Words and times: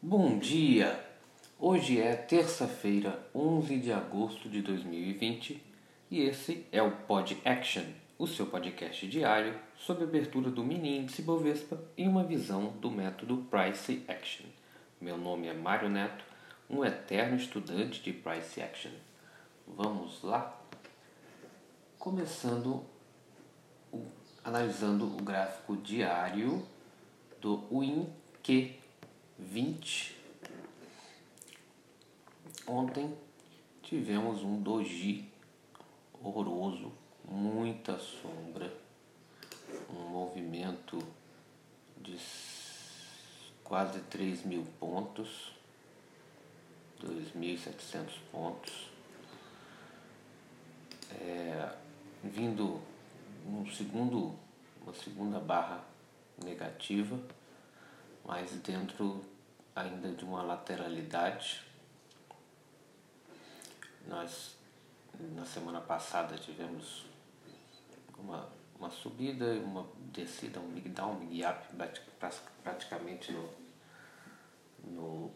Bom 0.00 0.38
dia! 0.38 1.04
Hoje 1.58 2.00
é 2.00 2.14
terça-feira, 2.14 3.20
11 3.34 3.80
de 3.80 3.92
agosto 3.92 4.48
de 4.48 4.62
2020 4.62 5.60
e 6.08 6.20
esse 6.20 6.64
é 6.70 6.80
o 6.80 6.92
Pod 6.92 7.36
Action, 7.44 7.82
o 8.16 8.24
seu 8.24 8.46
podcast 8.46 9.08
diário 9.08 9.58
sobre 9.76 10.04
a 10.04 10.06
abertura 10.06 10.52
do 10.52 10.62
mini 10.62 10.98
índice 10.98 11.20
Bovespa 11.20 11.82
em 11.96 12.06
uma 12.06 12.22
visão 12.22 12.68
do 12.80 12.92
método 12.92 13.44
Price 13.50 14.04
Action. 14.06 14.46
Meu 15.00 15.18
nome 15.18 15.48
é 15.48 15.52
Mário 15.52 15.88
Neto, 15.88 16.24
um 16.70 16.84
eterno 16.84 17.36
estudante 17.36 18.00
de 18.00 18.12
Price 18.12 18.62
Action. 18.62 18.92
Vamos 19.66 20.22
lá? 20.22 20.62
Começando 21.98 22.84
analisando 24.44 25.06
o 25.06 25.22
gráfico 25.24 25.76
diário 25.76 26.64
do 27.40 27.64
WinQ 27.72 28.78
20. 29.38 30.16
Ontem 32.66 33.16
tivemos 33.82 34.42
um 34.42 34.60
doji 34.60 35.30
horroroso, 36.20 36.92
muita 37.24 37.98
sombra, 37.98 38.72
um 39.88 40.08
movimento 40.08 40.98
de 41.96 42.18
quase 43.62 44.00
3 44.00 44.44
mil 44.44 44.66
pontos, 44.80 45.52
2.700 47.00 48.10
pontos, 48.32 48.90
é, 51.12 51.72
vindo 52.24 52.80
um 53.46 53.64
segundo, 53.70 54.34
uma 54.82 54.92
segunda 54.92 55.38
barra 55.38 55.84
negativa 56.44 57.18
mas 58.28 58.50
dentro 58.60 59.24
ainda 59.74 60.12
de 60.12 60.22
uma 60.22 60.42
lateralidade. 60.42 61.64
Nós 64.06 64.54
na 65.34 65.46
semana 65.46 65.80
passada 65.80 66.36
tivemos 66.36 67.06
uma, 68.18 68.46
uma 68.78 68.90
subida 68.90 69.54
e 69.54 69.58
uma 69.60 69.86
descida, 70.12 70.60
um 70.60 70.68
big 70.68 70.90
down, 70.90 71.12
um 71.12 71.16
big 71.20 71.42
up 71.42 71.66
praticamente 72.62 73.32
no, 73.32 73.50
no, 74.84 75.30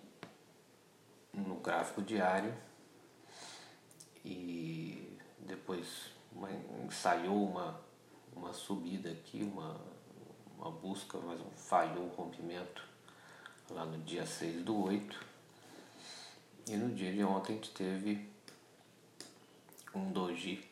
no 1.33 1.55
gráfico 1.57 2.03
diário 2.03 2.55
e 4.23 5.19
depois 5.39 6.11
uma, 6.31 6.51
ensaiou 6.85 7.49
uma, 7.49 7.81
uma 8.37 8.53
subida 8.53 9.11
aqui, 9.11 9.43
uma, 9.43 9.81
uma 10.63 10.71
busca, 10.71 11.19
mas 11.19 11.41
um 11.41 11.51
falhou 11.57 12.05
um 12.05 12.09
rompimento 12.09 12.87
lá 13.69 13.85
no 13.85 13.99
dia 14.05 14.25
6 14.25 14.63
do 14.63 14.85
8. 14.85 15.27
E 16.69 16.77
no 16.77 16.95
dia 16.95 17.13
de 17.13 17.25
ontem 17.25 17.55
a 17.55 17.57
gente 17.57 17.71
teve 17.73 18.31
um 19.93 20.13
doji 20.13 20.65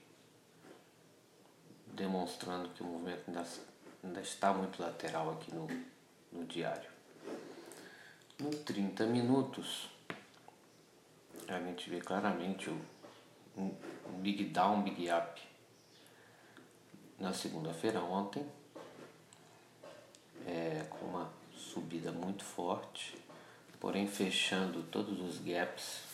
demonstrando 1.89 2.69
que 2.69 2.83
o 2.83 2.87
movimento 2.87 3.25
ainda, 3.27 3.45
ainda 4.05 4.21
está 4.21 4.53
muito 4.55 4.81
lateral 4.81 5.33
aqui 5.33 5.53
no, 5.53 5.67
no 6.33 6.47
diário. 6.47 6.89
No 8.39 8.51
30 8.51 9.07
minutos 9.07 9.91
a 11.49 11.59
gente 11.59 11.91
vê 11.91 12.01
claramente 12.01 12.71
o 12.71 12.81
um 13.57 13.75
big 14.21 14.45
down, 14.45 14.83
big 14.83 15.11
up 15.11 15.43
na 17.19 17.35
segunda-feira 17.35 18.01
ontem 18.01 18.47
é, 20.47 20.85
com 20.91 21.07
uma 21.07 21.33
subida 21.55 22.11
muito 22.13 22.45
forte, 22.45 23.17
porém 23.79 24.07
fechando 24.07 24.83
todos 24.85 25.21
os 25.21 25.39
gaps. 25.39 26.09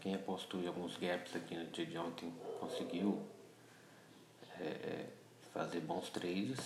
Quem 0.00 0.14
apostou 0.14 0.60
em 0.62 0.66
alguns 0.66 0.96
gaps 0.96 1.36
aqui 1.36 1.54
no 1.54 1.66
dia 1.66 1.84
de 1.84 1.98
ontem 1.98 2.32
conseguiu 2.58 3.22
é, 4.58 4.64
é, 4.64 5.06
fazer 5.52 5.80
bons 5.80 6.08
trades. 6.08 6.58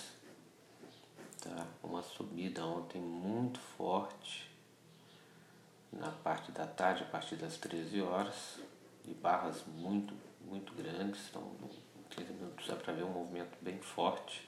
Tá? 1.41 1.67
Uma 1.83 2.03
subida 2.03 2.65
ontem 2.65 3.01
muito 3.01 3.59
forte 3.59 4.49
na 5.93 6.11
parte 6.11 6.53
da 6.53 6.67
tarde, 6.67 7.03
a 7.03 7.07
partir 7.07 7.37
das 7.37 7.57
13 7.57 8.03
horas, 8.03 8.61
e 9.05 9.15
barras 9.15 9.65
muito, 9.67 10.15
muito 10.45 10.73
grandes. 10.75 11.29
Então, 11.31 11.51
em 11.62 12.15
15 12.15 12.33
minutos 12.33 12.67
dá 12.67 12.77
para 12.77 12.93
ver 12.93 13.05
um 13.05 13.11
movimento 13.11 13.57
bem 13.61 13.79
forte 13.79 14.48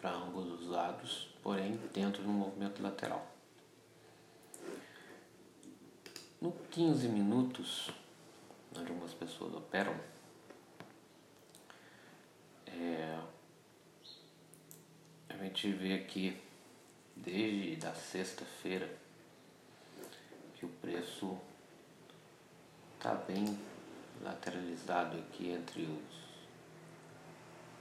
para 0.00 0.14
ambos 0.14 0.60
os 0.60 0.68
lados, 0.68 1.28
porém 1.42 1.76
dentro 1.92 2.22
de 2.22 2.28
um 2.28 2.32
movimento 2.32 2.82
lateral. 2.82 3.26
No 6.40 6.52
15 6.70 7.08
minutos, 7.08 7.90
onde 8.76 8.90
algumas 8.90 9.12
pessoas 9.12 9.54
operam, 9.54 9.94
é, 12.66 13.20
a 15.28 15.36
gente 15.36 15.72
vê 15.72 15.94
aqui 15.94 16.40
desde 17.16 17.76
da 17.76 17.92
sexta-feira 17.94 18.88
que 20.54 20.64
o 20.64 20.68
preço 20.68 21.36
está 22.96 23.14
bem 23.14 23.58
lateralizado 24.22 25.18
aqui 25.18 25.50
entre 25.50 25.82
os 25.82 26.18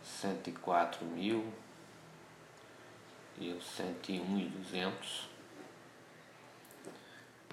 104 0.03 1.05
mil 1.05 1.45
e 3.37 3.51
os 3.51 3.65
101 3.65 4.39
e 4.39 4.45
200. 4.49 5.29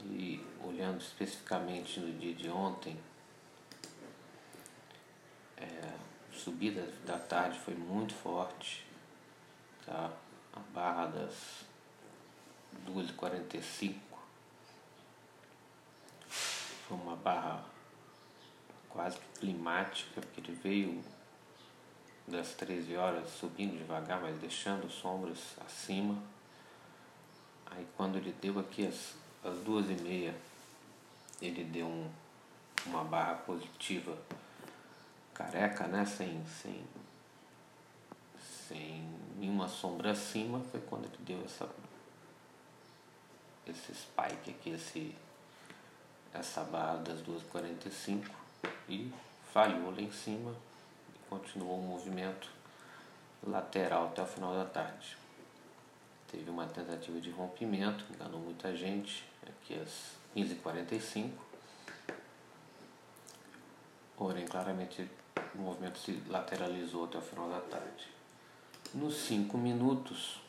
E 0.06 0.46
olhando 0.62 1.00
especificamente 1.00 1.98
no 2.00 2.12
dia 2.18 2.34
de 2.34 2.48
ontem, 2.50 2.98
é, 5.56 5.64
a 5.64 6.34
subida 6.34 6.82
da 7.06 7.18
tarde 7.18 7.58
foi 7.58 7.74
muito 7.74 8.14
forte, 8.14 8.86
tá? 9.86 10.12
a 10.52 10.60
barra 10.72 11.06
das 11.06 11.64
2h45 12.86 13.94
foi 16.86 16.98
uma 16.98 17.16
barra 17.16 17.64
quase 18.90 19.18
climática, 19.38 20.20
porque 20.20 20.40
ele 20.40 20.52
veio 20.62 21.04
das 22.26 22.54
13 22.54 22.96
horas 22.96 23.28
subindo 23.28 23.76
devagar, 23.76 24.20
mas 24.20 24.38
deixando 24.38 24.90
sombras 24.90 25.38
acima. 25.64 26.16
Aí 27.66 27.86
quando 27.96 28.16
ele 28.16 28.34
deu 28.40 28.58
aqui 28.58 28.86
as, 28.86 29.14
as 29.44 29.58
duas 29.58 29.86
e 29.90 30.02
meia, 30.02 30.34
ele 31.40 31.64
deu 31.64 31.86
um, 31.86 32.10
uma 32.86 33.04
barra 33.04 33.34
positiva 33.34 34.16
careca, 35.34 35.86
né? 35.86 36.04
Sem, 36.06 36.44
sem, 36.46 36.84
sem 38.68 39.08
nenhuma 39.36 39.68
sombra 39.68 40.12
acima, 40.12 40.60
foi 40.70 40.80
quando 40.80 41.04
ele 41.04 41.18
deu 41.20 41.44
essa 41.44 41.68
esse 43.66 43.94
spike 43.94 44.50
aqui, 44.50 44.70
esse, 44.70 45.14
essa 46.32 46.62
barra 46.64 46.96
das 46.96 47.22
2h45 47.22 48.28
e 48.88 49.10
falhou 49.52 49.90
lá 49.90 50.00
em 50.02 50.12
cima 50.12 50.54
continuou 51.34 51.78
o 51.78 51.82
movimento 51.82 52.48
lateral 53.42 54.06
até 54.06 54.22
o 54.22 54.26
final 54.26 54.54
da 54.54 54.64
tarde. 54.64 55.16
Teve 56.30 56.48
uma 56.48 56.66
tentativa 56.66 57.20
de 57.20 57.30
rompimento, 57.30 58.04
enganou 58.12 58.40
muita 58.40 58.74
gente, 58.76 59.24
aqui 59.42 59.74
às 59.80 60.16
15h45. 60.36 61.30
Porém, 64.16 64.46
claramente 64.46 65.10
o 65.54 65.58
movimento 65.58 65.98
se 65.98 66.22
lateralizou 66.28 67.04
até 67.04 67.18
o 67.18 67.22
final 67.22 67.48
da 67.48 67.60
tarde. 67.60 68.08
Nos 68.92 69.16
5 69.16 69.58
minutos, 69.58 70.40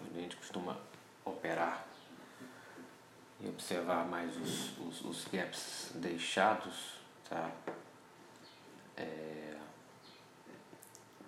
a 0.00 0.18
gente 0.18 0.36
costuma 0.36 0.78
operar 1.24 1.84
e 3.40 3.48
observar 3.48 4.06
mais 4.06 4.36
os, 4.36 4.78
os, 4.78 5.04
os 5.04 5.24
gaps 5.26 5.90
deixados, 5.94 6.94
tá? 7.28 7.50
É, 8.98 9.56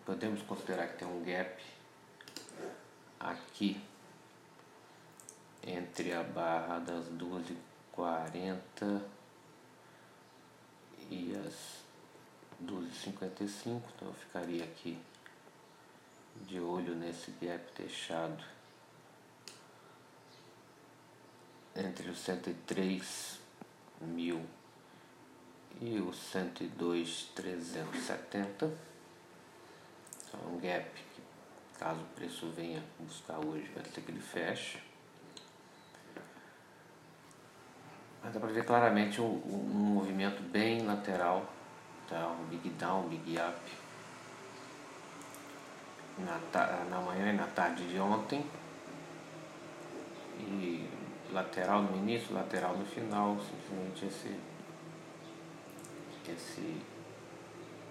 podemos 0.04 0.42
considerar 0.42 0.88
que 0.88 0.98
tem 0.98 1.08
um 1.08 1.22
gap 1.22 1.62
aqui 3.18 3.80
entre 5.62 6.12
a 6.12 6.22
barra 6.22 6.78
das 6.80 7.06
2h40 7.10 9.02
e 11.10 11.34
as 11.46 11.80
2h55, 12.64 13.82
então 13.94 14.08
eu 14.08 14.14
ficaria 14.14 14.64
aqui 14.64 14.98
de 16.46 16.58
olho 16.60 16.94
nesse 16.94 17.30
gap 17.32 17.64
fechado 17.74 18.42
entre 21.74 22.08
os 22.08 22.18
103 22.18 23.38
mil 24.00 24.44
e 25.80 25.98
o 25.98 26.12
102,370. 26.12 28.70
Então, 30.28 30.40
é 30.44 30.46
um 30.46 30.58
gap 30.58 30.90
que 31.14 31.22
caso 31.78 32.00
o 32.00 32.06
preço 32.14 32.50
venha 32.50 32.82
buscar 32.98 33.38
hoje, 33.38 33.70
vai 33.74 33.84
ser 33.84 34.00
que 34.00 34.10
ele 34.10 34.20
feche. 34.20 34.80
Mas 38.22 38.34
dá 38.34 38.40
para 38.40 38.50
ver 38.50 38.64
claramente 38.64 39.20
um, 39.20 39.42
um, 39.46 39.94
movimento 39.94 40.42
bem 40.42 40.82
lateral, 40.82 41.46
tá? 42.08 42.28
um 42.28 42.44
big 42.48 42.68
down, 42.70 43.06
um 43.06 43.08
big 43.08 43.38
up. 43.38 43.60
Na, 46.18 46.40
na 46.90 47.00
manhã 47.00 47.32
e 47.32 47.36
na 47.36 47.46
tarde 47.46 47.88
de 47.88 47.98
ontem. 47.98 48.44
E 50.38 50.86
lateral 51.32 51.82
no 51.82 51.96
início, 51.96 52.34
lateral 52.34 52.76
no 52.76 52.84
final, 52.84 53.38
simplesmente 53.40 54.06
esse, 54.06 54.38
esse, 56.30 56.82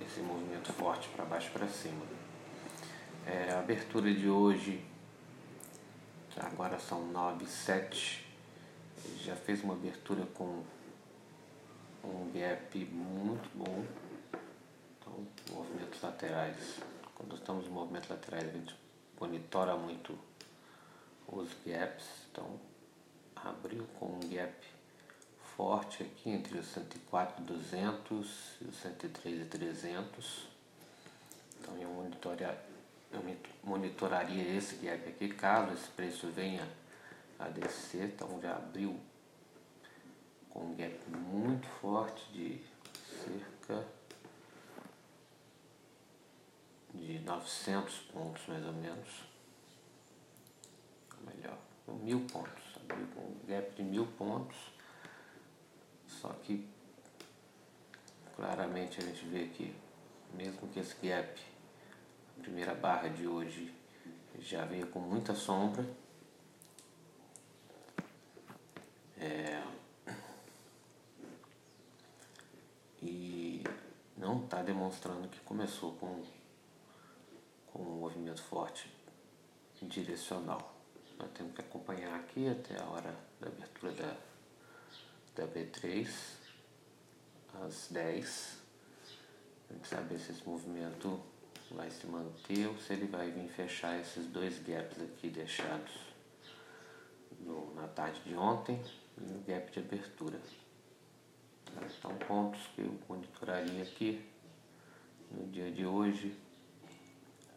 esse 0.02 0.20
movimento 0.22 0.72
forte 0.74 1.10
para 1.10 1.26
baixo 1.26 1.52
para 1.52 1.68
cima. 1.68 2.06
É, 3.26 3.52
a 3.54 3.60
abertura 3.60 4.14
de 4.14 4.30
hoje, 4.30 4.84
agora 6.38 6.80
são 6.80 7.06
9 7.08 7.46
7 7.46 8.30
já 9.24 9.36
fez 9.36 9.64
uma 9.64 9.74
abertura 9.74 10.26
com 10.34 10.64
um 12.04 12.32
gap 12.34 12.86
muito 12.86 13.50
bom. 13.56 13.86
Então, 15.00 15.28
movimentos 15.52 16.02
laterais. 16.02 16.80
Quando 17.16 17.36
estamos 17.36 17.68
em 17.68 17.70
movimentos 17.70 18.10
laterais, 18.10 18.48
a 18.48 18.52
gente 18.52 18.76
monitora 19.20 19.76
muito 19.76 20.18
os 21.28 21.50
gaps. 21.66 22.06
Então, 22.32 22.60
abriu 23.36 23.86
com 24.00 24.06
um 24.08 24.20
gap 24.30 24.54
forte 25.60 26.04
aqui 26.04 26.30
entre 26.30 26.58
os 26.58 26.68
104,200 26.68 28.58
e 28.62 28.64
os 28.64 28.76
103,300. 28.78 30.48
Então, 31.60 31.78
eu 31.78 31.90
monitorar 31.90 32.56
eu 33.12 33.22
monitoraria 33.62 34.56
esse 34.56 34.76
gap 34.78 35.06
aqui, 35.10 35.28
caso 35.28 35.74
esse 35.74 35.90
preço 35.90 36.28
venha 36.28 36.66
a 37.38 37.50
descer, 37.50 38.06
então 38.06 38.40
já 38.42 38.56
abriu 38.56 38.98
com 40.50 40.62
um 40.62 40.76
gap 40.76 40.98
muito 41.10 41.68
forte 41.82 42.24
de 42.32 42.62
cerca 43.26 43.86
de 46.94 47.20
900 47.20 47.96
pontos 48.14 48.48
mais 48.48 48.66
ou 48.66 48.74
menos, 48.74 49.10
melhor, 51.26 51.58
mil 52.02 52.22
pontos, 52.28 52.64
abriu 52.78 53.08
com 53.08 53.22
um 53.22 53.40
gap 53.46 53.76
de 53.76 53.84
mil 53.84 54.06
pontos, 54.06 54.79
só 56.10 56.30
que 56.44 56.68
claramente 58.36 59.00
a 59.00 59.06
gente 59.06 59.26
vê 59.26 59.48
que 59.48 59.74
mesmo 60.34 60.68
que 60.68 60.80
esse 60.80 60.96
gap 61.06 61.40
primeira 62.42 62.74
barra 62.74 63.10
de 63.10 63.28
hoje 63.28 63.74
já 64.40 64.66
veio 64.66 64.88
com 64.88 65.00
muita 65.00 65.36
sombra. 65.36 65.86
É, 69.18 69.62
e 73.02 73.64
não 74.18 74.44
está 74.44 74.62
demonstrando 74.62 75.28
que 75.28 75.40
começou 75.42 75.94
com, 75.94 76.24
com 77.68 77.80
um 77.80 78.00
movimento 78.00 78.42
forte 78.42 78.90
direcional. 79.82 80.76
Nós 81.18 81.30
temos 81.32 81.54
que 81.54 81.62
acompanhar 81.62 82.16
aqui 82.16 82.48
até 82.48 82.82
a 82.82 82.86
hora 82.86 83.14
da 83.42 83.48
abertura 83.48 83.92
da, 83.92 84.16
da 85.40 85.48
B3, 85.48 86.08
às 87.62 87.88
10. 87.90 88.60
A 89.70 89.74
gente 89.74 89.88
saber 89.88 90.20
se 90.20 90.32
esse 90.32 90.48
movimento 90.48 91.20
vai 91.72 91.90
se 91.90 92.06
manter 92.08 92.68
ou 92.68 92.78
se 92.78 92.92
ele 92.92 93.06
vai 93.06 93.32
vir 93.32 93.48
fechar 93.50 93.98
esses 94.00 94.26
dois 94.26 94.60
gaps 94.60 95.02
aqui 95.02 95.30
deixados 95.30 95.94
no, 97.40 97.74
na 97.76 97.88
tarde 97.88 98.20
de 98.26 98.36
ontem 98.36 98.82
e 99.18 99.22
no 99.22 99.40
gap 99.44 99.72
de 99.72 99.80
abertura. 99.80 100.40
Tá? 101.66 101.88
Então 101.98 102.18
pontos 102.18 102.68
que 102.76 102.82
eu 102.82 103.00
monitoraria 103.08 103.84
aqui 103.84 104.28
no 105.32 105.48
dia 105.48 105.72
de 105.72 105.86
hoje. 105.86 106.38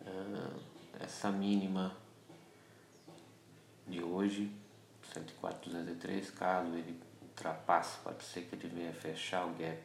Ah, 0.07 0.57
essa 1.01 1.33
mínima 1.33 1.97
de 3.89 4.03
hoje, 4.03 4.55
104,203, 5.13 6.31
caso 6.31 6.75
ele 6.77 7.12
ultrapasse, 7.33 7.99
pode 7.99 8.23
ser 8.23 8.43
que 8.43 8.55
ele 8.55 8.69
venha 8.69 8.93
fechar 8.93 9.45
o 9.47 9.55
gap 9.55 9.83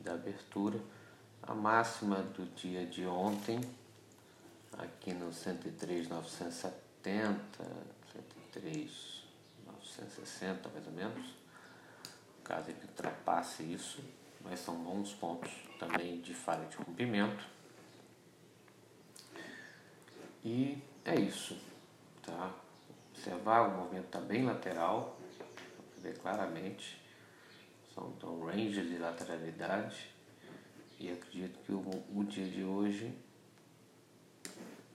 da 0.00 0.14
abertura 0.14 0.80
a 1.42 1.54
máxima 1.54 2.22
do 2.22 2.46
dia 2.54 2.86
de 2.86 3.04
ontem, 3.06 3.60
aqui 4.76 5.12
no 5.12 5.32
103,970, 5.32 7.40
103,960 8.12 10.68
mais 10.68 10.86
ou 10.86 10.92
menos, 10.92 11.34
caso 12.42 12.70
ele 12.70 12.82
ultrapasse 12.82 13.62
isso, 13.62 14.02
mas 14.42 14.58
são 14.60 14.82
bons 14.82 15.14
pontos 15.14 15.52
também 15.78 16.20
de 16.20 16.34
falha 16.34 16.66
de 16.66 16.76
rompimento. 16.76 17.46
E 20.44 20.82
é 21.04 21.14
isso, 21.14 21.56
tá? 22.22 22.52
Observar 23.10 23.68
o 23.68 23.76
movimento 23.76 24.06
está 24.06 24.20
bem 24.20 24.44
lateral, 24.44 25.16
ver 26.06 26.18
claramente, 26.18 27.00
são 27.94 28.12
então 28.16 28.44
ranges 28.44 28.88
de 28.88 28.98
lateralidade 28.98 30.10
e 30.98 31.10
acredito 31.10 31.58
que 31.60 31.72
o, 31.72 31.80
o 32.14 32.24
dia 32.24 32.46
de 32.46 32.62
hoje 32.62 33.12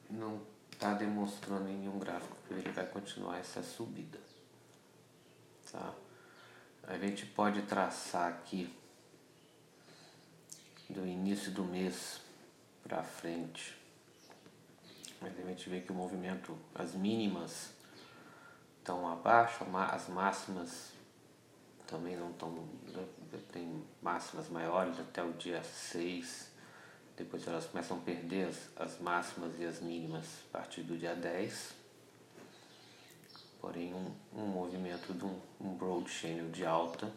não 0.10 0.42
está 0.72 0.94
demonstrando 0.94 1.70
em 1.70 1.78
nenhum 1.78 2.00
gráfico 2.00 2.36
que 2.48 2.54
ele 2.54 2.72
vai 2.72 2.86
continuar 2.86 3.38
essa 3.38 3.62
subida. 3.62 4.20
Tá? 5.72 5.94
A 6.84 6.98
gente 6.98 7.26
pode 7.26 7.62
traçar 7.64 8.28
aqui 8.28 8.74
do 10.90 11.06
início 11.06 11.52
do 11.52 11.64
mês 11.64 12.22
para 12.84 13.04
frente. 13.04 13.78
Mas 15.22 15.38
a 15.38 15.44
gente 15.44 15.70
vê 15.70 15.82
que 15.82 15.92
o 15.92 15.96
movimento, 15.96 16.58
as 16.74 16.96
mínimas 16.96 17.70
estão 18.80 19.08
abaixo, 19.08 19.64
as 19.92 20.10
máximas 20.10 20.92
também 21.92 22.16
não 22.16 22.32
estão. 22.32 22.50
Né, 22.50 23.06
tem 23.52 23.84
máximas 24.02 24.50
maiores 24.50 25.00
até 25.00 25.22
o 25.22 25.34
dia 25.34 25.62
6. 25.62 26.50
Depois 27.18 27.46
elas 27.46 27.66
começam 27.66 27.98
a 27.98 28.00
perder 28.00 28.48
as, 28.48 28.70
as 28.78 29.00
máximas 29.00 29.60
e 29.60 29.66
as 29.66 29.82
mínimas 29.82 30.26
a 30.50 30.58
partir 30.58 30.82
do 30.82 30.98
dia 30.98 31.14
10. 31.14 31.74
Porém, 33.60 33.94
um, 33.94 34.12
um 34.34 34.46
movimento 34.48 35.14
de 35.14 35.24
um, 35.24 35.40
um 35.60 35.76
broad 35.76 36.10
channel 36.10 36.50
de 36.50 36.66
alta, 36.66 37.12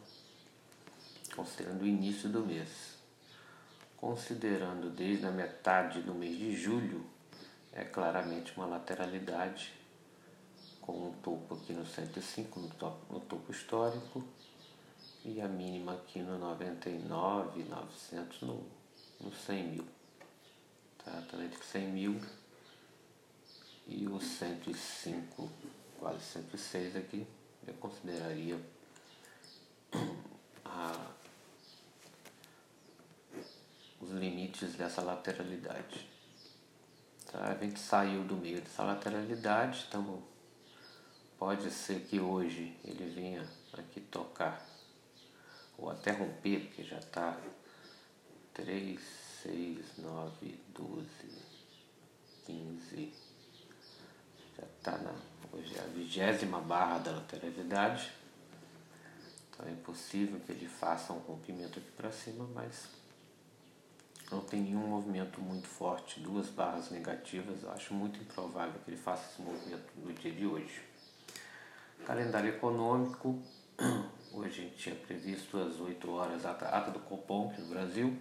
considerando 1.34 1.82
o 1.82 1.86
início 1.86 2.28
do 2.28 2.40
mês. 2.40 2.98
Considerando 3.96 4.90
desde 4.90 5.24
a 5.24 5.30
metade 5.30 6.02
do 6.02 6.14
mês 6.14 6.36
de 6.36 6.54
julho, 6.54 7.06
é 7.72 7.84
claramente 7.84 8.52
uma 8.56 8.66
lateralidade 8.66 9.72
com 10.82 11.08
um 11.08 11.12
topo 11.22 11.54
aqui 11.54 11.72
no 11.72 11.86
105, 11.86 12.60
no 12.60 12.68
topo, 12.68 13.14
no 13.14 13.20
topo 13.20 13.50
histórico, 13.50 14.22
e 15.24 15.40
a 15.40 15.48
mínima 15.48 15.94
aqui 15.94 16.20
no 16.20 16.38
99, 16.38 17.64
900 17.64 18.42
no, 18.42 18.62
no 19.20 19.32
100 19.32 19.64
mil. 19.64 19.86
Tá? 21.02 21.22
Então 21.26 21.42
entre 21.42 21.64
100 21.64 21.88
mil 21.88 22.20
e 23.86 24.06
os 24.06 24.22
105, 24.22 25.50
quase 25.98 26.20
106 26.20 26.96
aqui, 26.96 27.26
eu 27.66 27.74
consideraria 27.74 28.60
a, 30.62 31.10
os 34.02 34.10
limites 34.10 34.74
dessa 34.74 35.00
lateralidade. 35.00 36.06
Tá? 37.32 37.50
A 37.50 37.54
gente 37.54 37.80
saiu 37.80 38.24
do 38.24 38.36
meio 38.36 38.60
dessa 38.60 38.82
lateralidade, 38.82 39.86
então 39.88 40.22
pode 41.38 41.70
ser 41.70 42.00
que 42.00 42.20
hoje 42.20 42.76
ele 42.84 43.08
venha 43.08 43.48
aqui 43.72 44.00
tocar 44.02 44.73
ou 45.78 45.90
até 45.90 46.12
romper, 46.12 46.60
porque 46.66 46.82
já 46.84 46.98
está 46.98 47.38
3, 48.54 49.00
6, 49.42 49.98
9, 49.98 50.60
12, 50.68 51.06
15, 52.46 53.12
já 54.56 54.64
está 54.64 54.98
na 54.98 55.14
hoje 55.54 55.76
é 55.78 55.80
a 55.80 55.86
vigésima 55.86 56.60
barra 56.60 56.98
da 56.98 57.12
lateralidade. 57.12 58.10
Então 59.48 59.66
é 59.68 59.74
possível 59.76 60.40
que 60.40 60.50
ele 60.50 60.66
faça 60.66 61.12
um 61.12 61.18
rompimento 61.18 61.78
aqui 61.78 61.90
para 61.92 62.10
cima, 62.10 62.46
mas 62.52 62.88
não 64.30 64.40
tem 64.40 64.62
nenhum 64.62 64.86
movimento 64.88 65.40
muito 65.40 65.68
forte, 65.68 66.18
duas 66.20 66.48
barras 66.48 66.90
negativas, 66.90 67.62
eu 67.62 67.70
acho 67.70 67.94
muito 67.94 68.18
improvável 68.20 68.80
que 68.84 68.90
ele 68.90 69.00
faça 69.00 69.30
esse 69.30 69.42
movimento 69.42 69.92
no 69.96 70.12
dia 70.12 70.32
de 70.32 70.46
hoje. 70.46 70.82
Calendário 72.04 72.50
econômico, 72.50 73.40
Hoje 74.36 74.48
a 74.48 74.64
gente 74.64 74.76
tinha 74.76 74.96
previsto 74.96 75.56
às 75.56 75.78
8 75.78 76.10
horas 76.10 76.44
a 76.44 76.50
ata 76.50 76.90
do 76.90 76.98
Copom 76.98 77.50
aqui 77.50 77.60
no 77.60 77.68
Brasil. 77.68 78.18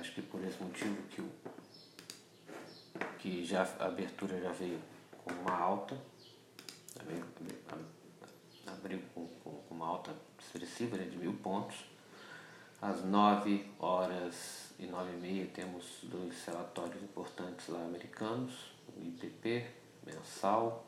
Acho 0.00 0.12
que 0.12 0.20
por 0.20 0.42
esse 0.42 0.60
motivo 0.60 1.00
que 1.04 1.20
o, 1.20 1.30
que 3.20 3.44
já, 3.44 3.62
a 3.78 3.86
abertura 3.86 4.40
já 4.40 4.50
veio 4.50 4.80
com 5.22 5.32
uma 5.34 5.56
alta, 5.56 5.96
abriu, 6.98 7.24
abriu 8.66 9.00
com, 9.14 9.28
com, 9.44 9.62
uma 9.70 9.86
alta 9.86 10.12
expressiva 10.40 10.96
né, 10.96 11.04
de 11.04 11.16
mil 11.16 11.34
pontos. 11.34 11.84
Às 12.82 13.04
9 13.04 13.64
horas 13.78 14.74
e 14.76 14.86
9 14.86 15.12
e 15.12 15.16
meia 15.20 15.46
temos 15.54 16.00
dois 16.02 16.44
relatórios 16.44 17.00
importantes 17.00 17.68
lá 17.68 17.84
americanos, 17.84 18.74
o 18.88 19.00
IPP 19.00 19.70
mensal 20.04 20.84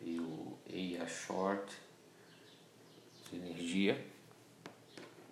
e 0.00 0.18
o 0.18 0.58
EIA 0.66 1.06
Short 1.06 1.86
energia, 3.36 4.02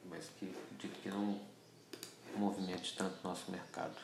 mas 0.04 0.30
que 0.38 0.50
acredito 0.50 1.00
que 1.02 1.08
não 1.08 1.40
movimente 2.36 2.94
tanto 2.96 3.26
nosso 3.26 3.50
mercado. 3.50 3.96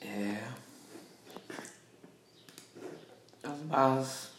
É, 0.00 0.52
as 3.42 3.58
barras, 3.60 4.30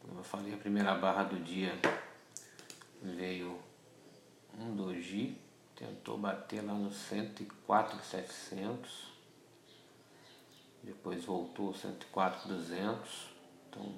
como 0.00 0.18
eu 0.20 0.24
falei, 0.24 0.54
a 0.54 0.56
primeira 0.56 0.94
barra 0.94 1.24
do 1.24 1.38
dia 1.40 1.78
veio 3.02 3.60
um 4.58 4.74
doji, 4.74 5.36
tentou 5.76 6.16
bater 6.16 6.64
lá 6.64 6.72
no 6.72 6.90
104,700, 6.92 9.12
depois 10.82 11.22
voltou 11.24 11.74
104,200, 11.74 13.28
então 13.68 13.94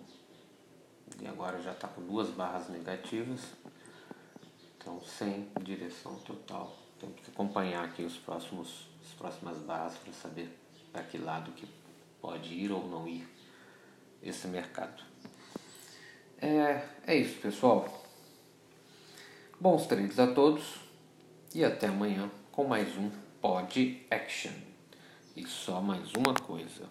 e 1.20 1.26
agora 1.26 1.60
já 1.62 1.72
está 1.72 1.88
com 1.88 2.02
duas 2.02 2.30
barras 2.30 2.68
negativas, 2.68 3.40
então 4.76 5.00
sem 5.02 5.48
direção 5.62 6.14
total. 6.20 6.76
Temos 6.98 7.20
que 7.20 7.30
acompanhar 7.30 7.84
aqui 7.84 8.02
os 8.02 8.16
próximos, 8.16 8.88
as 9.04 9.12
próximas 9.14 9.58
barras 9.58 9.96
para 9.96 10.12
saber 10.12 10.58
para 10.92 11.02
que 11.02 11.18
lado 11.18 11.52
que 11.52 11.66
pode 12.20 12.54
ir 12.54 12.70
ou 12.70 12.88
não 12.88 13.08
ir 13.08 13.28
esse 14.22 14.46
mercado. 14.46 15.02
É, 16.38 16.86
é 17.06 17.16
isso, 17.16 17.40
pessoal. 17.40 18.02
Bons 19.60 19.86
trades 19.86 20.18
a 20.18 20.32
todos 20.32 20.76
e 21.54 21.64
até 21.64 21.88
amanhã 21.88 22.30
com 22.52 22.64
mais 22.64 22.96
um 22.96 23.10
Pod 23.40 24.06
Action. 24.10 24.52
E 25.36 25.46
só 25.46 25.80
mais 25.80 26.12
uma 26.14 26.34
coisa. 26.34 26.88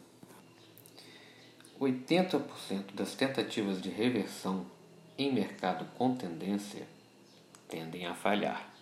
80% 1.84 2.94
das 2.94 3.16
tentativas 3.16 3.82
de 3.82 3.90
reversão 3.90 4.66
em 5.18 5.32
mercado 5.32 5.86
com 5.98 6.16
tendência 6.16 6.88
tendem 7.68 8.06
a 8.06 8.14
falhar. 8.14 8.73